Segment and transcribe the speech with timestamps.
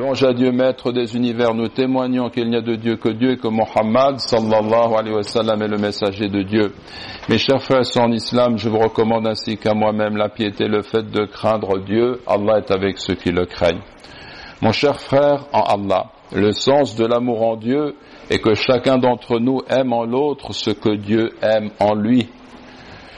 [0.00, 3.32] Louange à Dieu, maître des univers, nous témoignons qu'il n'y a de Dieu que Dieu
[3.32, 6.72] et que Mohammed sallallahu alayhi wa sallam est le messager de Dieu.
[7.28, 11.02] Mes chers frères en islam, je vous recommande ainsi qu'à moi-même la piété, le fait
[11.02, 12.22] de craindre Dieu.
[12.26, 13.82] Allah est avec ceux qui le craignent.
[14.62, 17.94] Mon cher frère en Allah, le sens de l'amour en Dieu
[18.30, 22.26] est que chacun d'entre nous aime en l'autre ce que Dieu aime en lui.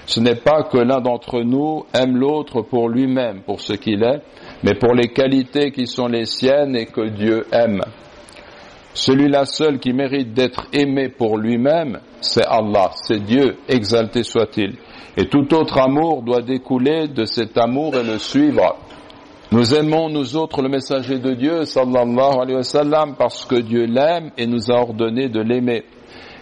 [0.06, 4.20] Ce n'est pas que l'un d'entre nous aime l'autre pour lui-même, pour ce qu'il est,
[4.62, 7.82] mais pour les qualités qui sont les siennes et que Dieu aime.
[8.94, 14.76] Celui-là seul qui mérite d'être aimé pour lui-même, c'est Allah, c'est Dieu, exalté soit-il.
[15.16, 18.76] Et tout autre amour doit découler de cet amour et le suivre.
[19.50, 23.84] Nous aimons nous autres le messager de Dieu, sallallahu alayhi wa sallam, parce que Dieu
[23.84, 25.84] l'aime et nous a ordonné de l'aimer.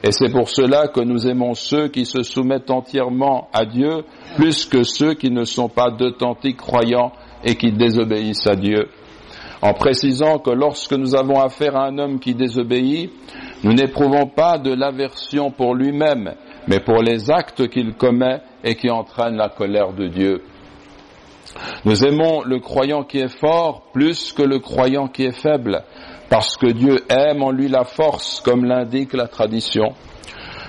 [0.03, 4.05] Et c'est pour cela que nous aimons ceux qui se soumettent entièrement à Dieu
[4.37, 7.13] plus que ceux qui ne sont pas d'authentiques croyants
[7.45, 8.89] et qui désobéissent à Dieu.
[9.63, 13.11] En précisant que lorsque nous avons affaire à un homme qui désobéit,
[13.63, 16.35] nous n'éprouvons pas de l'aversion pour lui-même,
[16.67, 20.43] mais pour les actes qu'il commet et qui entraînent la colère de Dieu.
[21.85, 25.83] Nous aimons le croyant qui est fort plus que le croyant qui est faible,
[26.31, 29.93] parce que Dieu aime en lui la force, comme l'indique la tradition.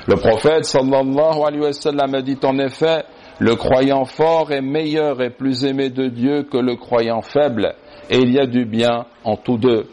[0.07, 3.03] Le prophète sallallahu alayhi wa sallam a dit en effet,
[3.39, 7.75] le croyant fort est meilleur et plus aimé de Dieu que le croyant faible,
[8.09, 9.85] et il y a du bien en tous deux.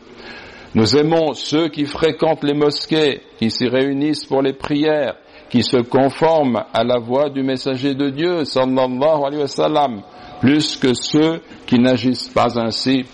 [0.74, 5.16] Nous aimons ceux qui fréquentent les mosquées, qui s'y réunissent pour les prières,
[5.50, 10.02] qui se conforment à la voix du messager de Dieu, sallallahu alayhi wa sallam,
[10.40, 13.04] plus que ceux qui n'agissent pas ainsi.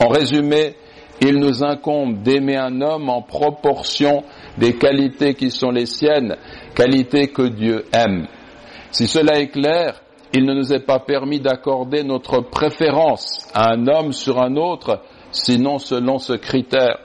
[0.00, 0.74] En résumé,
[1.20, 4.22] il nous incombe d'aimer un homme en proportion
[4.56, 6.36] des qualités qui sont les siennes,
[6.74, 8.26] qualités que Dieu aime.
[8.90, 10.00] Si cela est clair,
[10.32, 15.02] il ne nous est pas permis d'accorder notre préférence à un homme sur un autre,
[15.32, 16.98] sinon selon ce critère.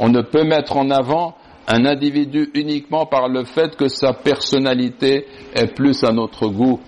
[0.00, 1.34] On ne peut mettre en avant
[1.66, 6.80] un individu uniquement par le fait que sa personnalité est plus à notre goût.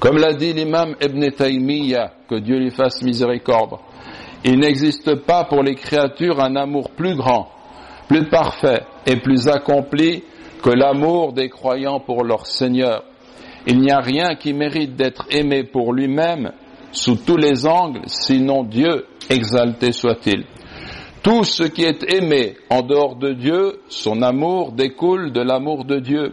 [0.00, 3.78] Comme l'a dit l'imam Ibn Taymiyyah, que Dieu lui fasse miséricorde,
[4.44, 7.48] il n'existe pas pour les créatures un amour plus grand,
[8.08, 10.24] plus parfait et plus accompli
[10.62, 13.04] que l'amour des croyants pour leur Seigneur.
[13.66, 16.52] Il n'y a rien qui mérite d'être aimé pour lui-même
[16.90, 20.44] sous tous les angles, sinon Dieu, exalté soit-il.
[21.22, 26.00] Tout ce qui est aimé en dehors de Dieu, son amour découle de l'amour de
[26.00, 26.32] Dieu.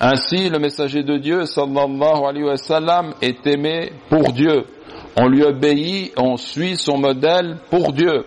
[0.00, 4.64] Ainsi, le messager de Dieu, sallallahu alayhi wa sallam, est aimé pour Dieu
[5.16, 8.24] on lui obéit, on suit son modèle pour Dieu.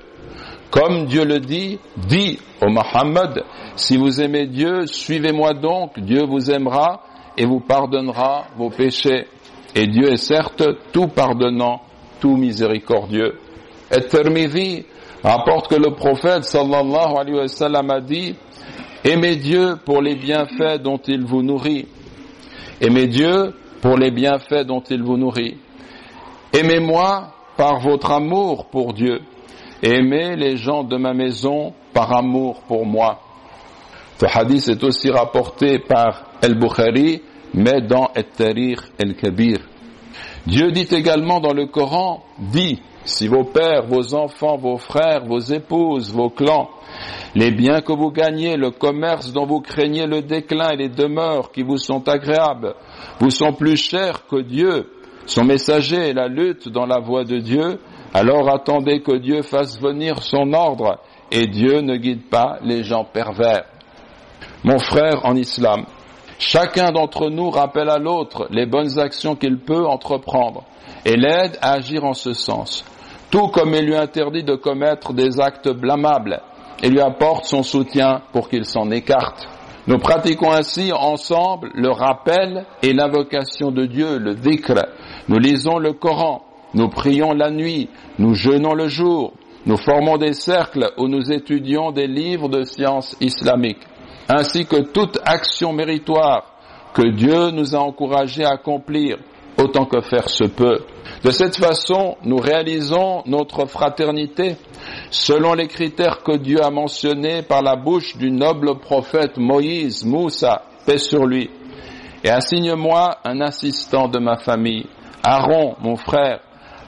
[0.71, 3.43] Comme Dieu le dit, dit au Mohammed,
[3.75, 7.01] si vous aimez Dieu, suivez-moi donc, Dieu vous aimera
[7.37, 9.27] et vous pardonnera vos péchés.
[9.75, 11.81] Et Dieu est certes tout pardonnant,
[12.19, 13.35] tout miséricordieux.
[13.91, 14.85] Et Tirmidhi
[15.23, 18.35] rapporte que le prophète sallallahu alayhi wa sallam a dit,
[19.03, 21.87] aimez Dieu pour les bienfaits dont il vous nourrit.
[22.81, 25.57] Aimez Dieu pour les bienfaits dont il vous nourrit.
[26.51, 27.27] Aimez-moi
[27.57, 29.21] par votre amour pour Dieu.
[29.83, 33.19] aimez les gens de ma maison par amour pour moi.
[34.19, 37.21] Ce hadith est aussi rapporté par El-Bukhari,
[37.53, 39.59] mais dans El-Tarikh El-Kabir.
[40.47, 45.39] Dieu dit également dans le Coran, dit, si vos pères, vos enfants, vos frères, vos
[45.39, 46.69] épouses, vos clans,
[47.35, 51.51] les biens que vous gagnez, le commerce dont vous craignez le déclin et les demeures
[51.51, 52.73] qui vous sont agréables,
[53.19, 54.89] vous sont plus chers que Dieu,
[55.25, 57.79] son messager est la lutte dans la voie de Dieu,
[58.13, 60.99] alors attendez que Dieu fasse venir son ordre
[61.31, 63.65] et Dieu ne guide pas les gens pervers.
[64.63, 65.85] Mon frère en islam,
[66.39, 70.63] chacun d'entre nous rappelle à l'autre les bonnes actions qu'il peut entreprendre
[71.05, 72.83] et l'aide à agir en ce sens,
[73.31, 76.41] tout comme il lui interdit de commettre des actes blâmables
[76.81, 79.47] et lui apporte son soutien pour qu'il s'en écarte.
[79.89, 84.85] Nous pratiquons ainsi ensemble le rappel et l'invocation de Dieu, le dhikr,
[85.27, 86.43] nous lisons le Coran,
[86.75, 87.89] nous prions la nuit,
[88.19, 89.33] nous jeûnons le jour,
[89.65, 93.81] nous formons des cercles où nous étudions des livres de sciences islamiques,
[94.27, 96.43] ainsi que toute action méritoire
[96.93, 99.17] que Dieu nous a encouragés à accomplir
[99.57, 100.81] autant que faire se peut.
[101.23, 104.55] De cette façon, nous réalisons notre fraternité
[105.11, 110.63] selon les critères que Dieu a mentionnés par la bouche du noble prophète Moïse, Moussa,
[110.85, 111.49] paix sur lui.
[112.23, 114.85] Et assigne-moi un assistant de ma famille
[115.23, 116.39] Aaron, mon frère,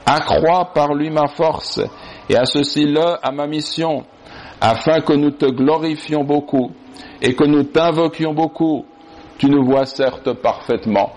[0.06, 1.80] accrois par lui ma force
[2.28, 4.04] et associe-le à ma mission,
[4.60, 6.70] afin que nous te glorifions beaucoup
[7.20, 8.84] et que nous t'invoquions beaucoup.
[9.38, 11.12] Tu nous vois certes parfaitement.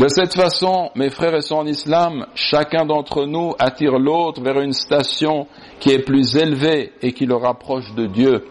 [0.00, 4.58] De cette façon, mes frères et sœurs en islam, chacun d'entre nous attire l'autre vers
[4.58, 5.46] une station
[5.78, 8.46] qui est plus élevée et qui le rapproche de Dieu.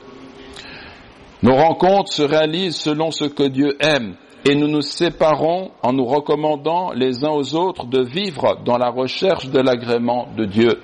[1.41, 4.13] Nos rencontres se réalisent selon ce que Dieu aime
[4.47, 8.91] et nous nous séparons en nous recommandant les uns aux autres de vivre dans la
[8.91, 10.79] recherche de l'agrément de Dieu.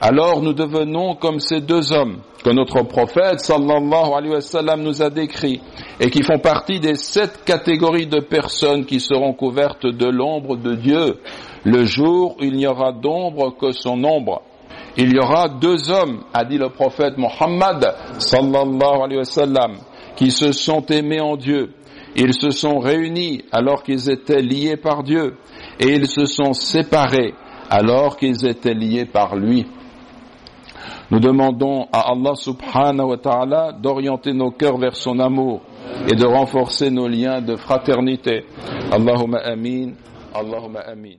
[0.00, 5.10] Alors nous devenons comme ces deux hommes que notre prophète sallallahu alayhi wa nous a
[5.10, 5.60] décrits
[5.98, 10.76] et qui font partie des sept catégories de personnes qui seront couvertes de l'ombre de
[10.76, 11.16] Dieu
[11.64, 14.42] le jour il n'y aura d'ombre que son ombre.
[14.96, 19.76] Il y aura deux hommes, a dit le prophète Mohammed sallallahu alayhi wa sallam,
[20.16, 21.74] qui se sont aimés en Dieu.
[22.16, 25.36] Ils se sont réunis alors qu'ils étaient liés par Dieu
[25.78, 27.34] et ils se sont séparés
[27.70, 29.66] alors qu'ils étaient liés par lui.
[31.10, 35.62] Nous demandons à Allah subhanahu wa ta'ala d'orienter nos cœurs vers son amour
[36.06, 38.44] et de renforcer nos liens de fraternité.
[38.92, 39.92] Allahumma amin,
[40.34, 41.14] Allahumma amin.